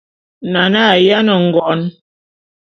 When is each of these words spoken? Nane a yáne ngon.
Nane 0.51 0.81
a 0.93 0.95
yáne 1.07 1.33
ngon. 1.45 1.81